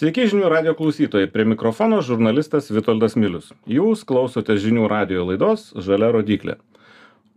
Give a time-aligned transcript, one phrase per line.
[0.00, 3.50] Sveiki žinių radio klausytojai, prie mikrofono žurnalistas Vitoldas Milius.
[3.68, 6.54] Jūs klausote žinių radio laidos Žalia rodiklė.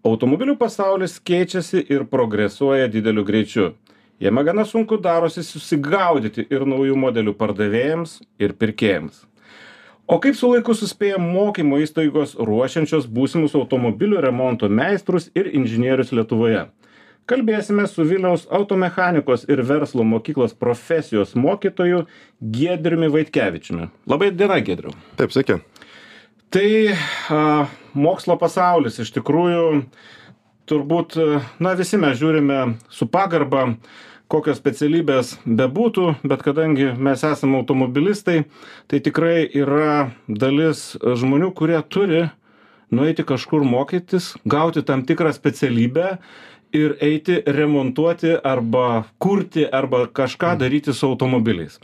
[0.08, 3.66] Automobilių pasaulis keičiasi ir progresuoja dideliu greičiu.
[4.24, 9.26] Jame gana sunku darosi susigaudyti ir naujų modelių pardavėjams ir pirkėjams.
[10.08, 16.70] O kaip su laiku suspėja mokymo įstaigos ruošiančios būsimus automobilių remonto meistrus ir inžinierius Lietuvoje?
[17.30, 22.06] Kalbėsime su vilniaus automechanikos ir verslo mokyklos profesijos mokytoju
[22.56, 23.90] giedriumi vaitkevičiumi.
[24.10, 24.96] Laba diena giedriau.
[25.20, 25.62] Taip sveiki.
[26.54, 26.68] Tai
[27.34, 27.66] a,
[27.98, 29.64] mokslo pasaulis iš tikrųjų
[30.70, 31.18] turbūt
[31.64, 32.60] na visi mes žiūrime
[32.94, 33.74] su pagarba
[34.32, 38.44] kokios specialybės bebūtų bet kadangi mes esam automobilistai
[38.90, 42.24] tai tikrai yra dalis žmonių kurie turi
[42.94, 46.18] nueiti kažkur mokytis gauti tam tikrą specialybę
[46.74, 50.60] ir eiti remontuoti arba kurti arba kažką mhm.
[50.60, 51.80] daryti su automobiliais.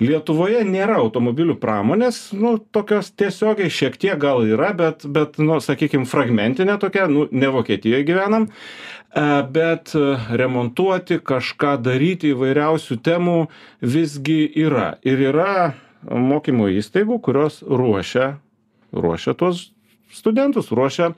[0.00, 6.08] Lietuvoje nėra automobilių pramonės, nu, tokios tiesiogiai šiek tiek gal yra, bet, bet nu, sakykime,
[6.08, 9.92] fragmentinė tokia, nu, ne Vokietijoje gyvenam, e, bet
[10.40, 13.36] remontuoti, kažką daryti įvairiausių temų
[13.84, 14.94] visgi yra.
[15.04, 15.74] Ir yra
[16.08, 18.38] mokymo įstaigų, kurios ruošia,
[18.96, 19.68] ruošia tuos
[20.12, 21.12] studentus ruošia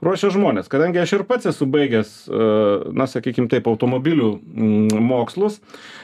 [0.00, 2.50] ruošia žmones kadangi aš ir pats esu baigęs e,
[2.92, 5.60] na sakykim taip automobilių mm, mokslus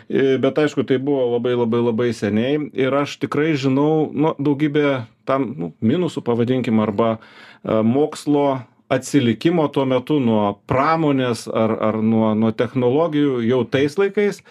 [0.09, 5.05] e, bet aišku tai buvo labai labai labai seniai ir aš tikrai žinau nu daugybę
[5.29, 8.49] tam nu minusų pavadinkim arba e, mokslo
[8.89, 14.43] atsilikimo tuo metu nuo pramonės ar ar nuo nuo technologijų jau tais laikais.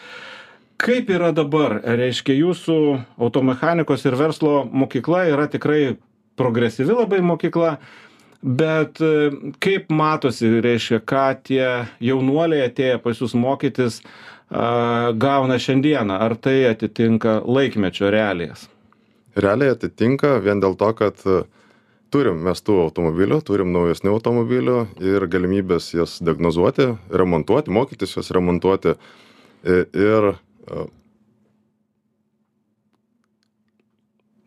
[0.78, 1.80] Kaip yra dabar?
[1.82, 2.78] Reiškia jūsų
[3.18, 5.98] automechanikos ir verslo mokykla yra tikrai
[6.38, 7.78] progresyvi labai mokykla
[8.42, 9.32] bet e,
[9.64, 11.68] kaip matosi reiškia ką tie
[12.04, 16.20] jaunuoliai atėję pas jus mokytis a, gauna šiandieną?
[16.22, 18.68] Ar tai atitinka laikmečio realijas?
[19.38, 21.42] Realiai atitinka vien dėl to kad e,
[22.14, 28.96] turim mes tų automobilių turim naujesnių automobilių ir galimybes jas diagnozuoti remontuoti mokytis juos remontuoti.
[29.68, 30.36] Ir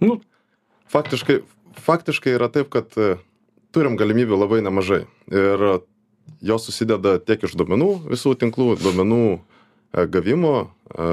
[0.01, 0.15] nu.
[0.89, 1.41] faktiškai
[1.79, 3.17] faktiškai yra taip kad e,
[3.75, 5.65] turim galimybių labai nemažai ir
[6.45, 11.11] jos susideda tiek iš duomenų visų tinklų duomenų e, gavimo e,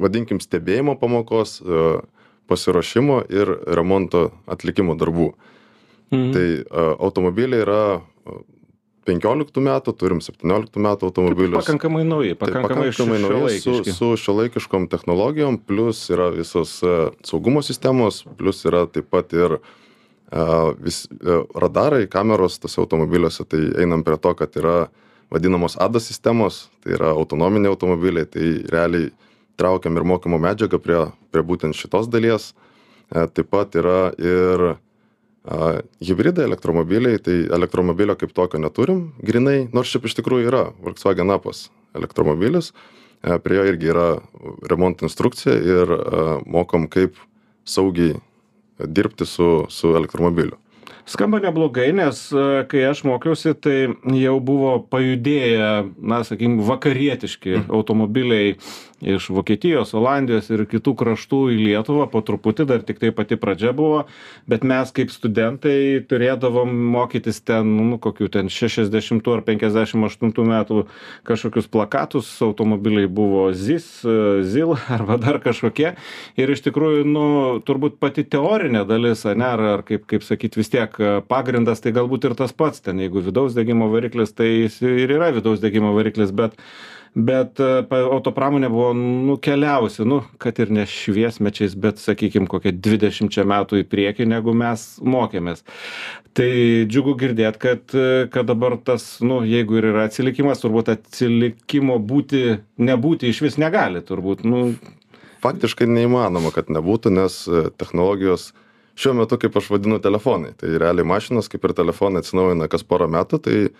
[0.00, 1.56] vadinkim stebėjimo pamokos
[2.44, 5.30] pasiruošimo ir remonto atlikimo darbų.
[6.12, 6.26] Mhm.
[6.34, 7.78] Tai automobiliai yra
[9.04, 11.60] penkioliktų metų turim septynioliktų metų automobilius.
[11.60, 17.62] Pakankamai nauji pakankamai, tai pakankamai nauji su, su šiuolaikiškom technologijom plus yra visos uh, saugumo
[17.64, 23.46] sistemos plus yra taip pat ir uh, vis, uh, radarai kameros tose automobiliuose.
[23.48, 24.78] Tai einam prie to kad yra
[25.32, 29.10] vadinamos ADAS sistemos tai yra autonominiai automobiliai tai realiai
[29.60, 31.02] traukiam ir mokymo medžiagą prie
[31.34, 32.52] prie būtent šitos dalies.
[33.10, 34.74] Taip pat yra ir
[35.44, 41.30] a hibridai elektromobiliai tai elektromobilio kaip tokio neturim grynai nors šiaip iš tikrųjų yra volkswagen
[41.34, 44.08] apas elektromobilis e, prie jo irgi yra
[44.70, 45.96] remonto instrukcija ir
[46.46, 47.20] mokom kaip
[47.64, 48.16] saugiai
[48.78, 50.56] dirbti su su elektromobiliu
[51.06, 53.76] skamba neblogai nes e, kai aš mokiausi tai
[54.16, 57.70] jau buvo pajudėję na sakykim vakarietiški mhm.
[57.76, 58.56] automobiliai
[59.02, 62.06] iš vokietijos olandijos ir kitų kraštų į lietuvą.
[62.12, 64.04] Po truputį dar tiktai pati pradžia buvo
[64.50, 70.84] bet mes kaip studentai turėdavom mokytis ten nu kokių ten šešiasdešimtų ar penkiasdešim aštuntų metų
[71.28, 72.30] kažkokius plakatus.
[72.44, 73.86] Automobiliai buvo zis
[74.46, 75.94] zil arba dar kažkokie.
[76.40, 77.26] Ir iš tikrųjų nu
[77.66, 82.28] turbūt pati teorinė dalis ane ar ar kaip kaip sakyt vis tiek pagrindas tai galbūt
[82.28, 83.00] ir tas pats ten.
[83.02, 86.58] Jeigu vidaus degimo variklis tai jis ir yra vidaus degimo variklis bet
[87.14, 87.60] bet
[87.94, 94.28] autopramonė buvo nukeliavusi nu kad ir ne šviesmečiais bet sakykim kokia dvidešimčia metų į priekį
[94.30, 95.64] negu mes mokėmės.
[96.34, 96.50] Tai
[96.90, 97.94] džiugu girdėt kad
[98.34, 104.44] kad dabar tas nu jeigu ir yra atsilikimas turbūt atsilikimo būti nebūti išvis negali turbūt
[104.48, 104.66] nu.
[105.44, 107.42] Faktiškai neįmanoma kad nebūtų nes
[107.78, 108.52] technologijos
[108.98, 110.54] šiuo metu kaip aš vadinu telefonai.
[110.58, 113.72] Tai realiai mašinos kaip ir telefonai atsinaujina kas porą metų tai e,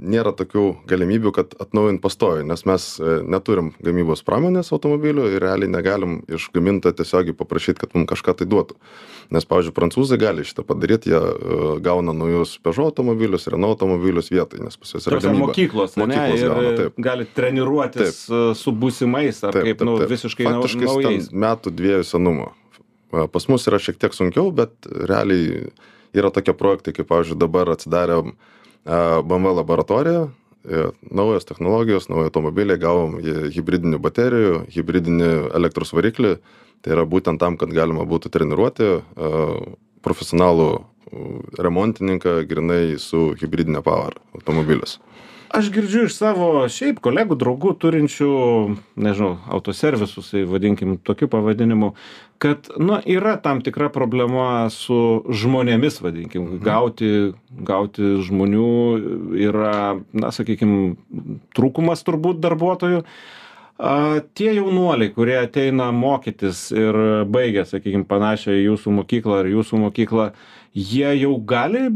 [0.00, 5.68] nėra tokių galimybių kad atnaujint pastoviai nes mes e, neturim gamybos pramonės automobilių ir realiai
[5.68, 8.78] negalim iš gamintojo tiesiogiai paprašyt kad mum kažką tai duotų.
[9.34, 14.64] Nes pavyzdžiui prancūzai gali šitą padaryt jie e, gauna naujus peugeot automobilius renault automobilius vietoj
[14.64, 15.50] nes pas juos yra gamyba.
[15.50, 18.24] mokyklos ane ir gali treniruotis
[18.56, 21.28] su būsimais ar kaip nu visiškai naujais.
[21.28, 22.54] metų dviejų senumo.
[23.08, 25.68] Pas mus yra šiek tiek sunkiau, bet realiai
[26.16, 28.22] yra tokie projektai, kaip, pavyzdžiui, dabar atsidarė
[28.86, 36.36] BMW laboratorija e, naujos technologijos, nauji automobiliai, gavom hybridinių baterijų, hybridinį elektros variklį.
[36.82, 38.86] Tai yra būtent tam, kad galima būtų treniruoti
[40.06, 40.68] profesionalų
[41.58, 44.98] remontininką grinai su hybridinė power automobilius.
[45.48, 48.32] Aš girdžiu iš savo šiaip kolegų, draugų turinčių,
[49.00, 51.94] nežinau, autoservisus, tai vadinkim tokiu pavadinimu,
[52.42, 57.32] kad, nu, yra tam tikra problema su žmonėmis, vadinkim, gauti,
[57.64, 58.68] gauti žmonių
[59.48, 59.72] yra,
[60.12, 60.98] na, sakykim,
[61.56, 63.02] trūkumas turbūt darbuotojų.
[63.78, 63.96] A,
[64.36, 66.98] tie jaunuoliai, kurie ateina mokytis ir
[67.30, 70.32] baigia, sakykime, panašią į jūsų mokyklą ar jūsų mokyklą,
[70.78, 71.86] jie jau gali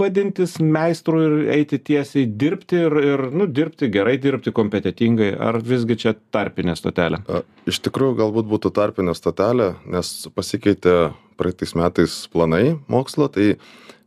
[0.00, 5.98] vadintis meistru ir eiti tiesiai dirbti ir, ir nu, dirbti gerai, dirbti kompetitingai, ar visgi
[6.04, 7.22] čia tarpinė stotelė?
[7.70, 10.96] Iš tikrųjų, galbūt būtų tarpinė stotelė, nes pasikeitė
[11.40, 13.54] praeitais metais planai mokslo, tai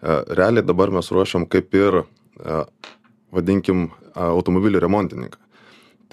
[0.03, 2.03] realiai dabar mes ruošiam kaip ir,
[3.33, 5.39] vadinkim, automobilių remontininką.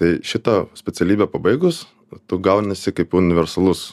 [0.01, 1.83] Tai šitą specialybę pabaigus,
[2.27, 3.91] tu gaunasi kaip universalus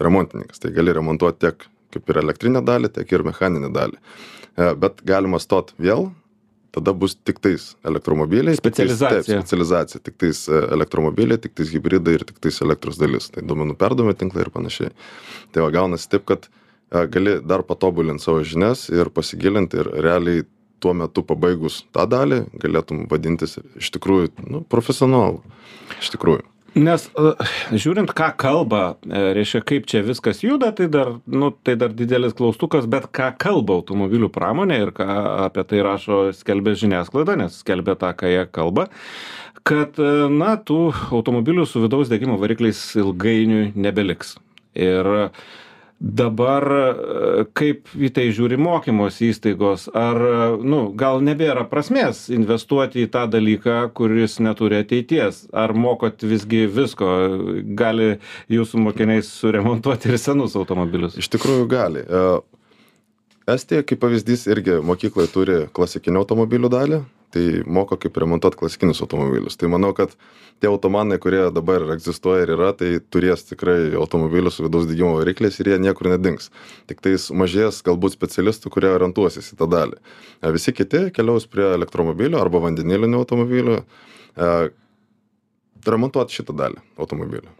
[0.00, 0.62] remontininkas.
[0.62, 4.00] Tai gali remontuoti tiek kaip ir elektrinę dalį, tiek ir mechaninę dalį.
[4.56, 6.10] E, Bet galima stot vėl,
[6.72, 8.56] tada bus tik tais elektromobiliai.
[8.56, 9.22] tik tais- Specializacija.
[9.38, 10.00] Taip, specializacija.
[10.08, 13.28] Tik tais e, elektromobiliai, tik tais hybridai ir tik tais elektros dalis.
[13.30, 14.90] Tai duomenų perdavimo tinklai ir panašiai.
[15.52, 20.44] Tai va gaunasi taip, kad e, gali dar patobulinti savo žinias ir pasigilinti ir realiai
[20.82, 25.38] tuo metu pabaigus tą dalį galėtum vadintis iš tikrųjų nu, profesionalu.
[26.00, 26.42] Iš tikrųjų.
[26.72, 27.32] Nes a,
[27.76, 32.32] žiūrint, ką kalba, e, reiškia, kaip čia viskas juda, tai dar, nu, tai dar didelis
[32.38, 35.06] klaustukas, bet ką kalba automobilių pramonė ir ką
[35.50, 38.86] apie tai rašo skelbė žiniasklaida, nes skelbė tą, ką jie kalba,
[39.68, 40.80] kad, e, na, tų
[41.12, 44.38] automobilių su vidaus degimo varikliais ilgainiui nebeliks.
[44.72, 45.12] Ir
[46.02, 53.04] dabar e, kaip į tai žiūri mokymosi įstaigos, ar, e, nu, gal nebėra prasmės investuoti
[53.04, 57.12] į tą dalyką, kuris neturi ateities, ar mokot visgi visko,
[57.78, 58.16] gali
[58.52, 61.14] jūsų mokiniai suremontuoti ir senus automobilius.
[61.22, 62.02] Iš tikrųjų gali.
[62.02, 62.26] E,
[63.52, 67.02] Estija, kaip pavyzdys, irgi mokykloje turi klasikinių automobilių dalį,
[67.32, 69.56] tai moko kaip remontuoti klasikinius automobilius.
[69.60, 70.12] Tai manau, kad
[70.62, 75.58] tie automanai, kurie dabar egzistuoja ir yra, tai turės tikrai automobilius su vidaus degimo varikliais
[75.60, 76.52] ir jie niekur nedings.
[76.90, 79.98] Tik tais mažės galbūt specialistų, kurie orientuosis į tą dalį.
[80.42, 83.80] E, Visi kiti keliaus prie elektromobilių arba vandenilinių automobilių.
[84.36, 84.52] e,
[85.82, 87.50] Remontuoti šitą dalį automobilių.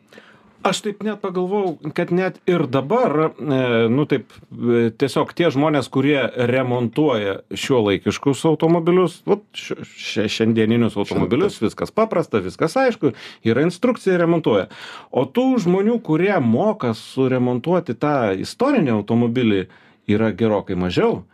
[0.62, 5.88] Aš taip net pagalvojau, kad net ir dabar, e, nu taip, e, tiesiog tie žmonės,
[5.90, 13.10] kurie remontuoja šio laikiškus automobilius, vat, š- š- šiandieninius automobilius, viskas paprasta, viskas aišku,
[13.42, 14.68] yra instrukcija remontuoja.
[15.10, 19.66] O tų žmonių, kurie moka suremontuoti tą istorinį automobilį,
[20.10, 21.24] yra gerokai mažiau.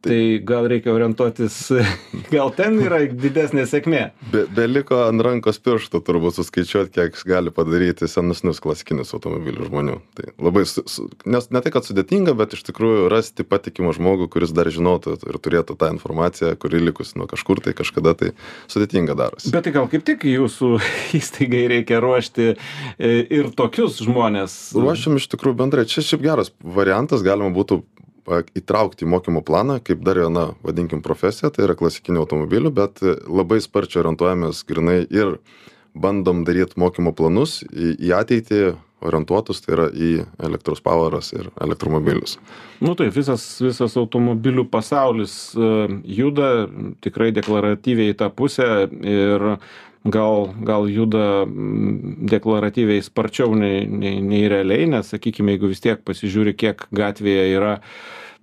[0.00, 1.56] Tai gal reikia orientuotis,
[2.34, 4.00] gal ten yra didesnė sėkmė.
[4.32, 9.98] Be, beliko ant rankos pirštų turbūt suskaičiuoti, kiek gali padaryti senesnius klasikinius automobilių žmonių.
[10.16, 10.64] Tai labai,
[11.34, 15.40] nes ne tai, kad sudėtinga, bet iš tikrųjų rasti patikimą žmogų, kuris dar žinotų ir
[15.44, 18.32] turėtų tą informaciją, kuri likus nuo kažkur tai kažkada, tai
[18.72, 19.52] sudėtinga darosi.
[19.52, 20.78] Bet tai gal kaip tik jūsų
[21.20, 24.60] įstaigai reikia ruošti e, ir tokius žmonės.
[24.80, 25.84] Ruošiam iš tikrųjų bendrai.
[25.84, 27.82] Čia šiaip geras variantas, galima būtų
[28.58, 33.16] įtraukti į mokymo planą kaip dar viena, vadinkim, profesija, tai yra klasikinių automobilių, bet e,
[33.28, 35.38] labai sparčiai orientuojamės grinai ir
[35.94, 38.62] bandom daryti mokymo planus į, į ateitį
[39.00, 40.10] orientuotus, tai yra į
[40.44, 42.36] elektros poweras ir elektromobilius.
[42.84, 45.70] Nu tai visas, visas automobilių pasaulis e,
[46.20, 46.50] juda
[47.04, 49.46] tikrai deklaratyviai į tą pusę ir
[50.04, 56.00] gal, gal juda mm, deklaratyviai sparčiau nei, nei, nei realiai, nes sakykime, jeigu vis tiek
[56.06, 57.74] pasižiūri, kiek gatvėje yra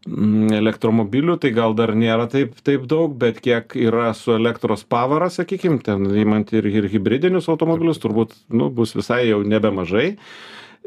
[0.06, 5.32] mm, elektromobilių, tai gal dar nėra taip, taip daug, bet kiek yra su elektros pavara,
[5.34, 10.12] sakykime, ten įmant ir, ir hybridinius automobilius, turbūt nu, bus visai jau nebemažai.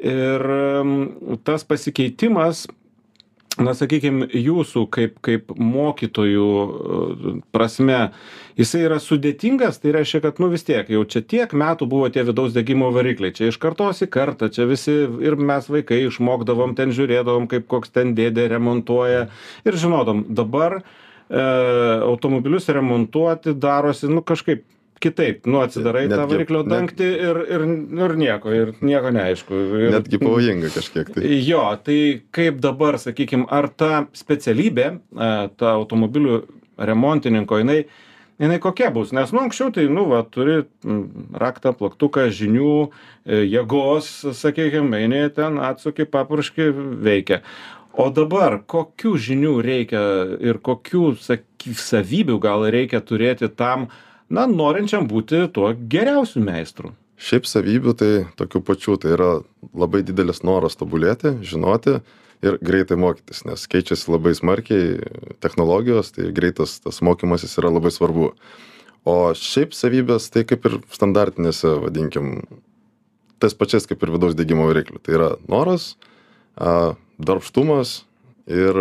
[0.00, 2.68] Ir mm, tas pasikeitimas
[3.64, 7.98] na sakykim jūsų kaip kaip mokytojų e, prasme
[8.58, 12.24] jisai yra sudėtingas tai reiškia kad nu vis tiek jau čia tiek metų buvo tie
[12.26, 13.34] vidaus degimo varikliai.
[13.36, 17.94] Čia iš kartos į kartą čia visi ir mes vaikai išmokdavom ten žiūrėdavom kaip koks
[17.94, 19.28] ten dėdė remontuoja.
[19.68, 20.82] Ir žinodavom dabar e,
[22.08, 24.64] automobilius remontuoti darosi nu kažkaip
[25.00, 27.64] kitaip nu atsidarai tą variklio dangtį ir ir
[28.04, 31.24] ir nieko ir nieko neaišku ir Netgi pavojinga kažkiek tai.
[31.46, 31.98] Jo, tai
[32.36, 36.42] kaip dabar, sakykime, ar ta specialybė, e, ta automobilių
[36.80, 37.78] remontininko, jinai,
[38.40, 39.14] jinai kokia bus?
[39.16, 40.62] Nes, nu, anksčiau tai, nu, va, turi
[41.40, 42.76] raktą, plaktuką, žinių,
[43.24, 46.70] e, jėgos, sakykime, eini ten, atsuki, papurški,
[47.04, 47.40] veikia.
[48.00, 50.02] O dabar kokių žinių reikia
[50.46, 53.88] ir kokių saky, savybių gal reikia turėti tam,
[54.30, 56.94] na, norinčiam būti tuo geriausiu meistru.
[57.20, 58.10] Šiaip savybių tai
[58.40, 59.30] tokių pačių, tai yra
[59.76, 61.98] labai didelis noras tobulėti, žinoti
[62.40, 65.02] ir greitai mokytis, nes keičiasi labai smarkiai
[65.44, 68.30] technologijos, tai greitas tas mokymasis yra labai svarbu.
[69.08, 72.32] O šiaip savybės tai kaip ir standartinėse, vadinkim,
[73.40, 75.00] tas pačias kaip ir vidaus degimo variklių.
[75.04, 75.94] Tai yra noras,
[76.56, 78.02] a, darbštumas
[78.48, 78.80] ir,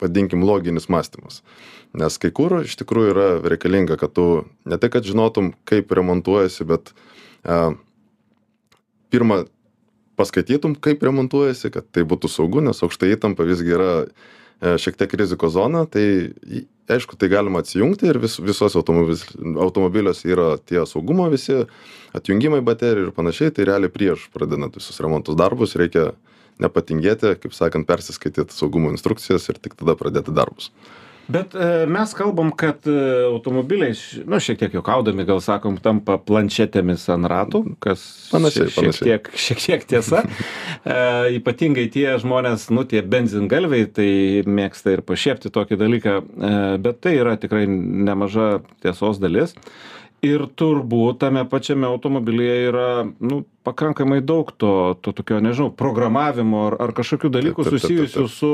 [0.00, 1.42] vadinkim, loginis mąstymas.
[1.96, 6.66] Nes kai kur iš tikrųjų yra reikalinga kad tu ne tai kad žinotum kaip remontuojasi
[6.68, 6.92] bet
[7.44, 7.74] a,
[9.10, 9.44] pirma
[10.16, 15.14] paskaitytum kaip remontuojasi kad tai būtų saugu nes aukšta įtampa visgi yra e, šiek tiek
[15.20, 16.34] rizikos zona tai
[16.88, 19.26] aišku tai galima atsijungti ir vis visuose automobilis
[19.66, 21.64] automobiliuose yra tie saugumo visi
[22.16, 26.12] atjungimai baterijų ir panašiai tai realiai prieš pradedant visus remontus darbus reikia
[26.62, 30.70] nepatingėti kaip sakant persiskaityt saugumo instrukcijas ir tik tada pradėti darbus.
[31.26, 32.92] Bet e, mes kalbam kad e,
[33.26, 33.94] automobiliai
[34.30, 39.08] nu šiek tiek juokaudami gal sakom tampa planšetėmis ant ratų kas Panašiai, šiek panašiai.
[39.08, 40.22] tiek šiek tiek tiesa.
[40.86, 44.10] E, ypatingai tie žmonės nu tie benzingalviai tai
[44.46, 46.12] mėgsta ir pašiepti tokį dalyką.
[46.22, 46.50] E,
[46.84, 49.56] bet tai yra tikrai nemaža tiesos dalis
[50.26, 56.78] ir turbūt tame pačiame automobilyje yra nu pakankamai daug to to tokio nežinau programavimo ar
[56.86, 58.52] ar kažkokių dalykų susijusių su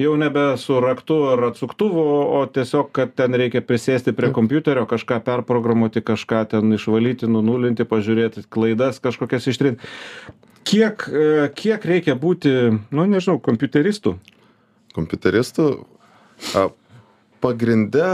[0.00, 2.06] jau nebe su raktu ar atsuktuvu
[2.38, 8.46] o tiesiog kad ten reikia prisėsti prie kompiuterio kažką perprogramuoti kažką ten išvalyti nunulinti pažiūrėti
[8.50, 9.84] klaidas kažkokias ištrint
[10.64, 12.54] kiek e, kiek reikia būti
[12.94, 14.16] nu nežinau kompiuteristu?
[14.94, 15.68] Kompiuteristų
[16.54, 16.68] a,
[17.44, 18.08] pagrinde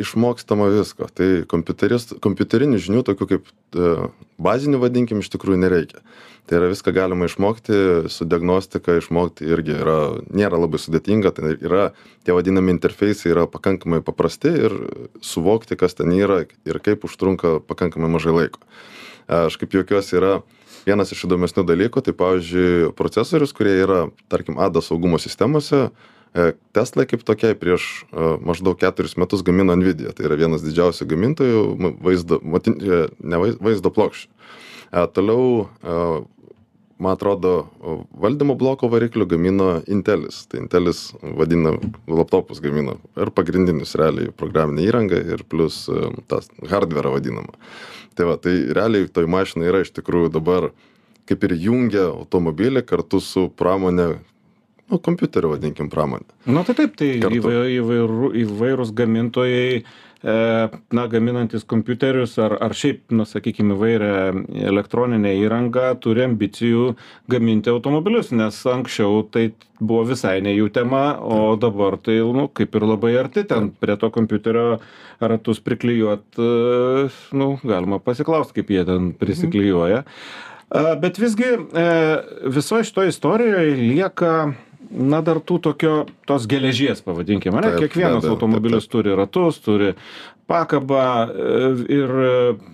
[0.00, 1.08] išmokstama visko.
[1.12, 3.94] Tai kompiuterist kompiuterinių žinių tokių kaip e,
[4.42, 6.02] bazinių vadinkim iš tikrųjų nereikia.
[6.48, 7.76] Tai yra viską galima išmokti
[8.10, 11.92] su diagnostika išmokti irgi yra nėra labai sudėtinga tai yra
[12.26, 14.74] tie vadinami interfeisai yra pakankamai paprasti ir
[15.22, 18.64] suvokti kas ten yra ir kaip užtrunka pakankamai mažai laiko.
[19.30, 20.40] Aš kaip juokiuosi yra
[20.82, 24.00] vienas iš įdomesnių dalykų tai pavyzdžiui procesorius kurie yra
[24.32, 25.90] tarkim ada saugumo sistemose e,
[26.72, 30.14] tesla kaip tokiai prieš e, maždaug keturis metus gamino nvidia.
[30.16, 31.64] Tai yra vienas didžiausių gamintojų
[32.00, 34.30] vaizdo matin e, ne vaiz vaizdo plokščių.
[34.92, 35.98] E, toliau e,
[37.02, 37.52] man atrodo
[38.22, 40.44] valdymo bloko variklių gamino intelis.
[40.48, 41.74] Tai intelis vadina
[42.06, 47.56] laptopus gamina ir pagrindinius realiai programinę įrangą ir plius e, tą hardverą vadinamą.
[48.16, 50.70] Tai va tai realiai toj mašinoj yra iš tikrųjų dabar
[51.28, 54.14] kaip ir jungia automobilį kartu su pramone
[54.92, 59.82] nu kompiuterių vadinkim pramone nu tai taip tai įvai įvairu įvairūs gamintojai e,
[60.98, 64.12] na gaminantys kompiuterius ar ar šiaip na sakykim įvairią
[64.70, 66.92] elektroninę įrangą turi ambicijų
[67.32, 69.48] gaminti automobilius nes anksčiau tai
[69.80, 73.96] buvo visai ne jų tema o dabar tai nu kaip ir labai arti ten prie
[73.96, 74.78] to kompiuterio
[75.20, 80.02] ratus priklijuot e, nu galima pasiklaust kaip jie ten prisiklijuoja.
[80.72, 81.86] A, bet visgi e,
[82.48, 84.32] visoj šitoj istorijoj lieka
[84.90, 85.94] na dar tų tokio
[86.28, 87.74] tos geležies pavadinkim ane?
[87.80, 89.92] Kiekvienas automobilis turi ratus turi
[90.52, 92.32] pakabą e, ir e,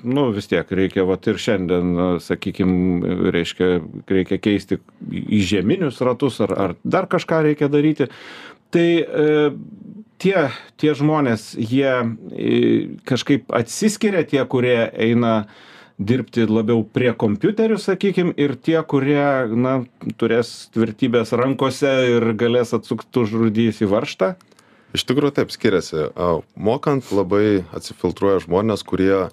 [0.08, 2.72] nu vis tiek reikia vat ir šiandien e, sakykim
[3.34, 3.70] reiškia
[4.08, 8.08] reikia keisti į žieminius ratus ar ar dar kažką reikia daryti.
[8.68, 8.88] Tai
[10.20, 10.40] tie
[10.76, 11.92] tie žmonės jie
[13.08, 15.46] kažkaip atsiskiria tie kurie eina
[15.98, 19.80] dirbti labiau prie kompiuterių sakykim ir tie kurie na
[20.20, 24.34] turės tvirtybės rankose ir galės atsukt už rūdys į varžtą?
[24.96, 26.08] Iš tikrųjų taip skiriasi.
[26.56, 29.26] Mokant labai atsifiltruoja žmonės kurie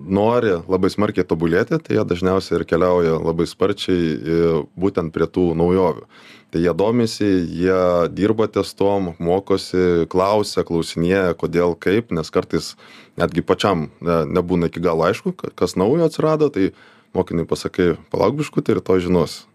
[0.00, 6.06] nori labai smarkiai tobulėti tai jie dažniausiai ir keliauja labai sparčiai būtent prie tų naujovių.
[6.50, 12.72] Tai jie domisi jie dirba ties tuom mokosi klausia klausinėja kodėl kaip nes kartais
[13.20, 16.72] netgi pačiam ne nebūna iki galo aišku ka kas naujo atsirado tai
[17.14, 19.46] mokiniui pasakai palauk biškutį rytoj žinosi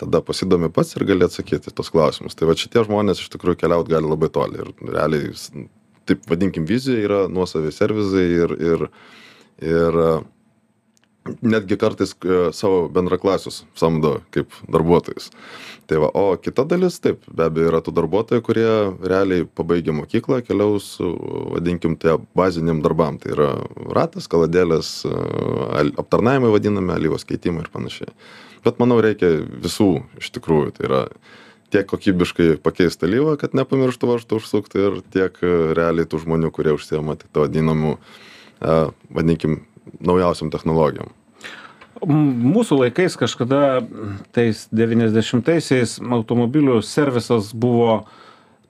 [0.00, 2.32] tada pasidomi pats ir gali atsakyt į tuos klausimus.
[2.32, 5.34] Tai vat šitie žmonės iš tikrųjų keliaut gali labai toli ir realiai
[6.08, 8.86] taip vadinkim vizija yra nuosavi servisai ir ir
[9.60, 10.02] ir
[11.42, 15.30] netgi kartais e, savo bendraklasius samdo kaip darbuotojus.
[15.90, 18.68] Tai va o kita dalis taip be abejo yra tų darbuotojų kurie
[19.02, 23.18] realiai pabaigę mokyklą keliaus vadinkim tie baziniam darbam.
[23.20, 23.50] Tai yra
[23.94, 25.12] ratas kaladėlės e,
[25.82, 28.14] al aptarnavimai vadinami alyvos keitimai ir panašiai.
[28.64, 30.74] Bet manau reikia visų iš tikrųjų.
[30.76, 31.04] Tai yra
[31.70, 36.74] tiek kokybiškai pakeist alyvą kad nepamirštų varžto užsukt ir tiek e, realiai tų žmonių kurie
[36.74, 38.29] užsiima tai tuo vadinamu a
[38.60, 39.62] vadinkim
[40.00, 41.10] naujausiom technologijom?
[42.00, 43.82] Mūsų laikais kažkada
[44.32, 48.04] tais devyniasdešimtaisiais automobilių servisas buvo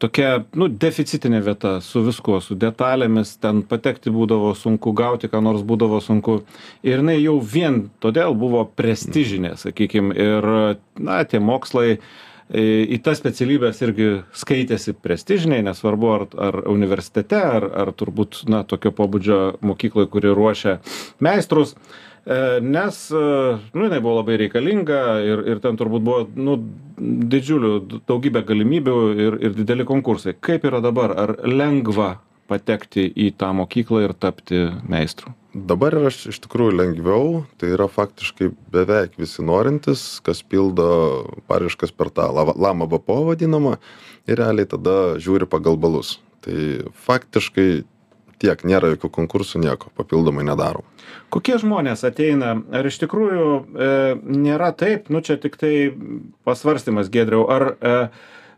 [0.01, 5.63] tokia nu deficitinė vieta su viskuo su detalėmis ten patekti būdavo sunku gauti ką nors
[5.67, 6.41] būdavo sunku.
[6.83, 10.11] Ir jinai jau vien todėl buvo prestižinė sakykim.
[10.17, 10.51] Ir
[10.99, 12.01] na tie mokslai
[12.51, 18.91] į tas specialybes irgi skaitėsi prestižiniai nesvarbu ar ar universitete ar ar turbūt na tokio
[18.91, 20.81] pobūdžio mokykloj kuri ruošia
[21.23, 21.77] meistrus
[22.27, 26.59] E, nes, e, nu, jinai buvo labai reikalinga ir, ir ten turbūt buvo, nu,
[27.33, 30.37] didžiulių daugybė galimybių ir, ir dideli konkursai.
[30.37, 31.17] Kaip yra dabar?
[31.17, 32.19] Ar lengva
[32.51, 35.33] patekti į tą mokyklą ir tapti meistru?
[35.51, 40.91] Dabar yra iš tikrųjų lengviau, tai yra faktiškai beveik visi norintys, kas pildo
[41.51, 43.79] pariškas per tą lama BPO vadinamą
[44.31, 46.21] ir realiai tada žiūri pagal balus.
[46.47, 47.71] Tai faktiškai
[48.41, 50.87] tiek nėra jokių konkursų nieko papildomai nedarom
[51.31, 53.47] kokie žmonės ateina ar iš tikrųjų
[53.87, 53.91] e,
[54.25, 55.93] nėra taip nu čia tiktai
[56.47, 57.95] pasvarstymas giedriau ar e,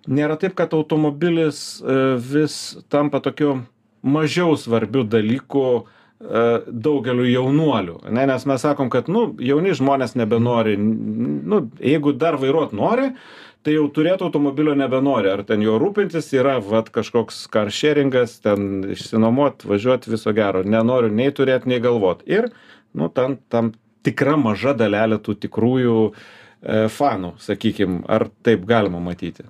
[0.08, 2.58] nėra taip kad automobilis e, vis
[2.92, 3.60] tampa tokiu
[4.02, 5.84] mažiau svarbiu dalyku
[6.22, 12.38] e, daugeliui jaunuolių ane nes mes sakom kad nu jauni žmonės nebenori nu jeigu dar
[12.40, 13.12] vairuot nori
[13.62, 15.30] tai jau turėt automobilio nebenori.
[15.30, 20.64] Ar ten juo rūpintis yra vat kažkoks karšeringas ten išsinuomot važiuot viso gero.
[20.66, 22.24] Nenoriu nei turėt nei galvot.
[22.26, 22.50] Ir
[22.98, 29.46] nu ten tam tikra maža dalelė tų tikrųjų e, fanų sakykim ar taip galima matyti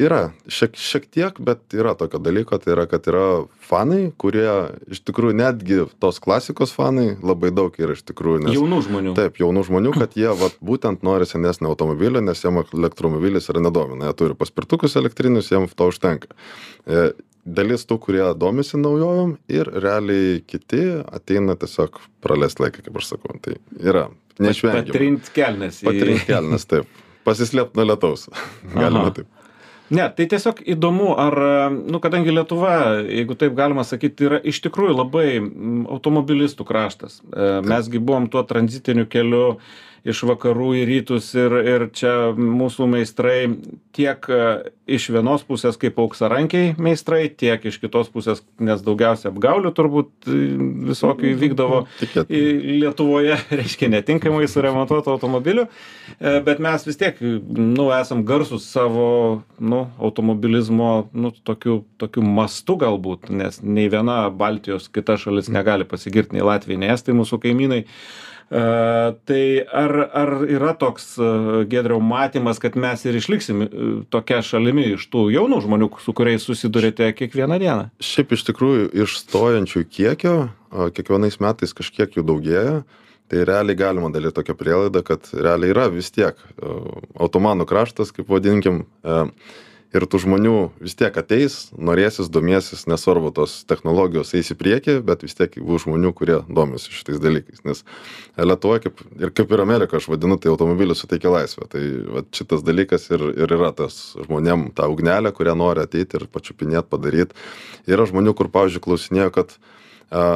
[0.00, 0.20] yra.
[0.48, 3.26] Šiek šiek tiek bet yra tokio dalyko tai yra kad yra
[3.68, 4.48] fanai kurie
[4.92, 9.14] iš tikrųjų netgi tos klasikos fanai labai daug yra iš tikrųjų nes jaunų žmonių.
[9.18, 14.10] Taip jaunų žmonių kad jie vat būtent nori senesnio automobilio nes jiem elektromobilis yra nedomina.
[14.10, 16.32] Jie turi paspirtukus elektrinius jiem to užtenka.
[16.86, 17.08] E,
[17.44, 23.38] dalis tų kurie domisi naujovėm ir realiai kiti ateina tiesiog praleist laiką kaip aš sakau.
[23.42, 24.08] Tai yra
[24.40, 24.90] neišvengiama.
[24.90, 27.02] patrint kelnes patrint kelnes taip.
[27.26, 28.28] Pasislėpt nuo lietaus.
[28.74, 29.26] Galima taip
[29.90, 31.36] ne tai tiesiog įdomu ar
[31.76, 32.76] nu kadangi lietuva
[33.06, 35.28] jeigu taip galima sakyt yra iš tikrųjų labai
[35.96, 37.20] automobilistų kraštas.
[37.30, 39.44] E, mes gi buvom tuo tranzitiniu keliu
[40.06, 43.38] iš vakarų į rytus ir ir čia mūsų meistrai
[43.96, 44.40] tiek e,
[44.96, 50.36] iš vienos pusės kaip auksarankiai meistrai tiek iš kitos pusės nes daugiausia apgaulių turbūt e,
[50.92, 51.80] visokių įvykdavo
[52.82, 55.66] lietuvoje reiškia netinkamai suremontuotų automobilių.
[55.66, 59.08] E, bet mes vis tiek nu esam garsūs savo
[59.58, 66.34] nu automobilizmo nu tokiu tokiu mastu galbūt nes nei viena baltijos kita šalis negali pasigirt
[66.36, 67.84] nei latviai nei estai mūsų kaimynai
[68.46, 68.60] E,
[69.26, 71.16] tai ar ar yra toks
[71.66, 73.70] giedriau matymas kad mes ir išliksim e,
[74.12, 77.88] tokia šalimi iš tų jaunų žmonių su kuriais susiduriate kiekvieną dieną?
[77.98, 80.36] Šiaip iš tikrųjų iš stojančių kiekio
[80.94, 82.78] kiekvienais metais kažkiek jų daugėja
[83.26, 86.38] tai realiai galima daryt tokią prielaidą kad realiai yra vis tiek
[87.18, 88.84] otomanų kraštas kaip vadinkim
[89.96, 95.24] ir tų žmonių vis tiek ateis norėsis domėsis nesvarbu tos technologijos eis į priekį bet
[95.26, 97.62] vis tiek bus žmonių kurie domisi šitais dalykais.
[97.66, 97.82] Nes
[98.38, 101.84] lietuvoj kaip ir kaip ir amerikoj aš vadinu tai automobilis suteikia laisvę tai
[102.18, 106.90] vat šitas dalykas ir ir yra tas žmonėm ta ugnelė kurią nori ateit ir pačiupinėt
[106.92, 107.34] padaryt.
[107.88, 109.56] Yra žmonių kur pavyzdžiui klausinėja kad
[110.10, 110.26] a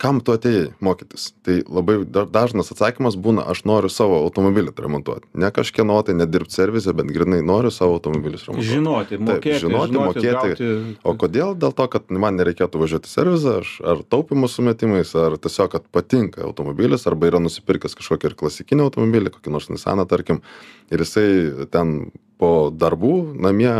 [0.00, 1.30] kam tu atėjai mokytis?
[1.46, 6.54] Tai labai dažnas atsakymas būna aš noriu savo automobilį remontuot ne kažkieno tai ne dirbt
[6.54, 10.32] servise bet grynai noriu savo automobilius remontuot žinoti mokėti Taip, žinoti, žinoti mokėti.
[10.32, 10.96] gauti...
[11.04, 11.54] o kodėl?
[11.58, 15.86] Dėl to kad man nereikėtų važiuoti į servizą aš ar taupymo sumetimais ar tiesiog kad
[15.94, 20.42] patinka automobilis arba yra nusipirkęs kažkokį ir klasikinį automobilį kokį nors nisaną tarkim
[20.90, 22.10] ir jisai ten
[22.42, 23.70] po darbų namie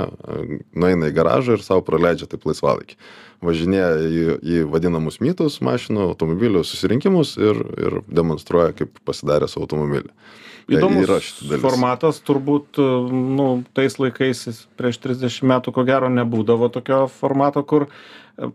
[0.71, 2.99] nueina į garažą ir sau praleidžia taip laisvalaikį
[3.43, 10.13] važinėja į į vadinamus mytus mašinų automobilių susirinkimus ir ir demonstruoja kaip pasidaręs automobilį.
[10.63, 11.29] Tai įdomus
[11.63, 14.47] formatas turbūt nu tais laikais
[14.79, 17.89] prieš trisdešim metų ko gero nebūdavo tokio formato kur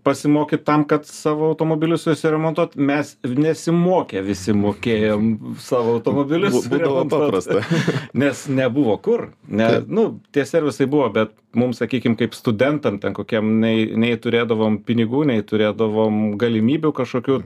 [0.03, 2.75] pasimokyt tam kad savo automobilį susiremontuot.
[2.75, 7.61] Mes nesimokę visi mokėjom savo automobilius būdavo paprasta.
[8.21, 9.29] Nes nebuvo kur.
[9.47, 14.81] Ne nu tie servisai buvo bet mum sakykim kaip studentam ten kokiem nei nei turėdavom
[14.85, 17.39] pinigų nei turėdavom galimybių kažkokių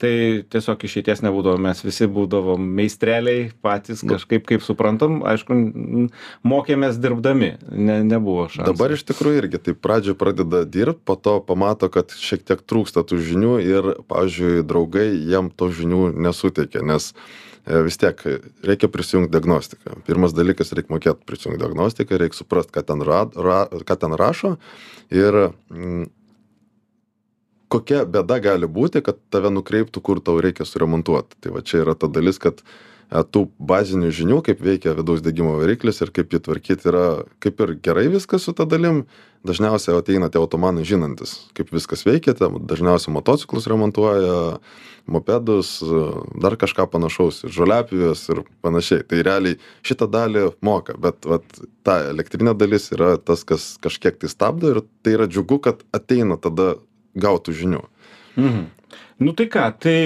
[0.00, 0.12] tai
[0.52, 1.60] tiesiog išeities nebūdavo.
[1.60, 4.14] Mes visi būdavom meistreliai patys nu.
[4.14, 5.20] kažkaip kaip suprantam.
[5.28, 5.56] Aišku
[6.46, 7.52] mokėmės dirbdami.
[7.72, 8.68] Ne nebuvo šansų.
[8.70, 13.04] Dabar iš tikrųjų irgi taip pradžioj pradeda dirbt po to pamato kad šiek tiek trūksta
[13.06, 17.12] tų žinių ir pavyzdžiui draugai jiem tų žinių nesuteikia nes
[17.66, 18.22] E, vis tiek
[18.64, 23.66] reikia prisijungt diagnostiką pirmas dalykas reik mokėt prisijungt diagnostiką reik suprast ką ten rad ra
[23.68, 24.54] ką ten rašo
[25.12, 25.36] ir
[25.68, 26.06] mm,
[27.68, 31.94] kokia bėda gali būti kad tave nukreiptų kur tau reikia suremontuot tai va čia yra
[32.00, 36.40] ta dalis kad e, tų bazinių žinių, kaip veikia vidaus degimo variklis ir kaip jį
[36.48, 37.06] tvarkyti yra
[37.44, 39.04] kaip ir gerai viskas su ta dalim.
[39.40, 44.58] Dažniausiai ateina tie automanai žinantis, kaip viskas veikia, dažniausiai motociklus remontuoja,
[45.08, 45.78] mopedus,
[46.36, 49.06] dar kažką panašaus, žoliapijos ir panašiai.
[49.08, 51.46] Tai realiai šitą dalį moka, bet vat,
[51.88, 56.36] ta elektrinė dalis yra tas, kas kažkiek tai stabdo ir tai yra džiugu, kad ateina
[56.36, 56.74] tada
[57.16, 57.82] gautų žinių.
[58.36, 58.68] Mhm.
[59.20, 59.98] Nu tai ką, tai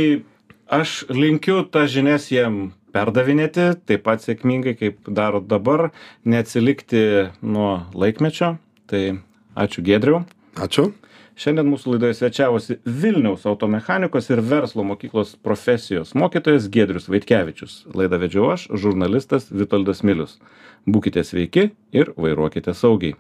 [0.71, 5.91] aš linkiu tas žinias jiem perdavinėti taip pat sėkmingai, kaip daro dabar,
[6.23, 8.55] neatsilikti nuo laikmečio.
[8.95, 9.19] Tai
[9.59, 10.21] ačiū Gedriu.
[10.55, 10.93] Ačiū.
[11.35, 17.81] Šiandien mūsų laidoje svečiavosi Vilniaus automechanikos ir verslo mokyklos profesijos mokytojas Gedrius Vaitkevičius.
[17.91, 20.39] Laidą vedžiau aš, žurnalistas Vitoldas Milius.
[20.87, 23.19] Būkite sveiki ir vairuokite saugiai.